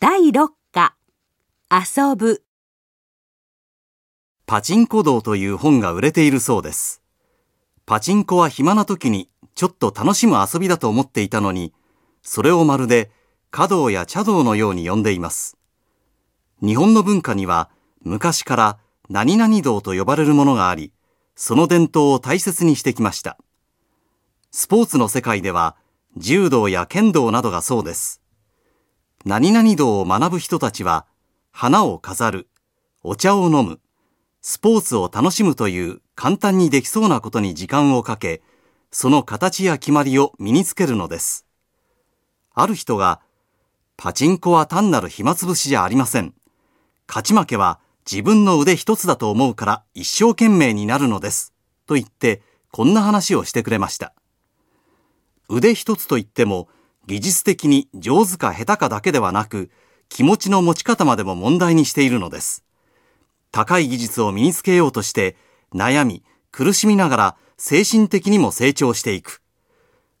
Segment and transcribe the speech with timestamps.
[0.00, 0.94] 第6課
[1.72, 2.44] 遊ぶ
[4.46, 7.02] パチンコ道という本が売れているそうです。
[7.84, 11.74] パチンコは暇な時にちょっと楽しむ遊びだと思っていたのに、
[12.22, 13.10] それをまるで
[13.50, 15.58] 華道や茶道のように呼んでいます。
[16.62, 17.68] 日本の文化には
[18.00, 18.78] 昔から
[19.08, 20.92] 何々道と呼ばれるものがあり、
[21.34, 23.36] その伝統を大切にしてきました。
[24.52, 25.74] スポーツの世界では
[26.16, 28.22] 柔道や剣道などがそうです。
[29.24, 31.06] 何々道を学ぶ人たちは、
[31.50, 32.48] 花を飾る、
[33.02, 33.80] お茶を飲む、
[34.40, 38.42] スポーツを楽しむという簡単にできそうなことに時間をかけ、
[38.90, 41.46] その形や決まりを身につけるのです。
[42.54, 43.20] ある人が、
[43.96, 46.32] パチンコは単なる暇つぶしじゃありません。
[47.08, 51.52] 勝ち負けは自分の腕一つだと思うから一生懸命になるのです。
[51.86, 54.14] と言って、こんな話をしてくれました。
[55.48, 56.68] 腕一つと言っても、
[57.08, 59.70] 技術的に上手か下手かだけではなく、
[60.10, 62.64] 気持ちの持ち方までも問題にしているのです。
[63.50, 65.34] 高い技術を身につけようとして、
[65.74, 69.40] 悩み、苦しみながら精神的にも成長していく。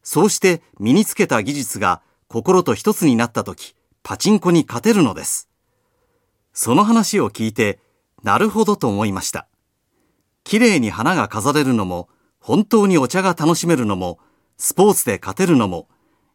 [0.02, 5.50] そうして身につけた技術が心と一つになった時、パチンコに勝てるのです。
[6.54, 7.80] その話を聞いて、
[8.22, 9.46] なるほどと思いました。
[10.42, 12.08] 綺麗に花が飾れるのも、
[12.40, 14.18] 本当にお茶が楽しめるのも、
[14.56, 15.86] スポーツで勝てるのも、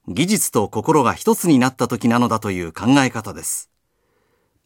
[0.08, 3.70] 技術と心が一つになった時なのだという考え方です。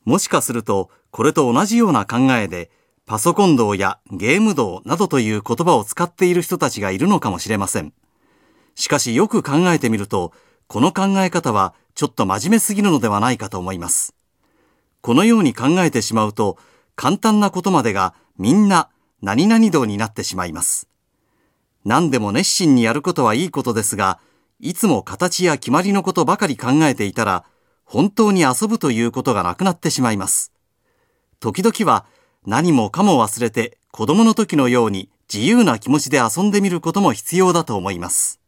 [0.04, 2.72] もしかすると、これと同じような考えで、
[3.06, 7.94] パソコン道やゲーム道などという言葉を使っている人たちがいるのかもしれません。
[8.76, 10.34] しかしよく考えてみると、
[10.68, 14.16] この考え方はちょっと真面目すぎるのではないかと思います。
[15.02, 16.58] このように考えてしまうと、
[16.96, 18.90] 簡単なことまでがみんな
[19.22, 20.88] 何々道になってしまいます。
[21.86, 24.20] 何でも熱心にやることはいいことですが、
[24.60, 27.46] いつも形や決まりのことばかり考えていたら、
[27.86, 30.52] 本当に遊ぶということがなくなってしまいます。
[31.40, 32.06] 時々は
[32.46, 38.42] 何もかも忘れて子供の時のように自由な気持ちで遊んでみることも必要だと思います。